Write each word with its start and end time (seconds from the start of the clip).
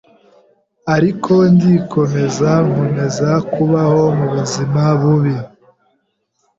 ariko 0.95 1.33
ndikomeza 1.53 2.49
nkomeza 2.67 3.29
kubaho 3.53 4.01
mu 4.17 4.25
buzima 4.33 4.81
bubi 5.01 5.35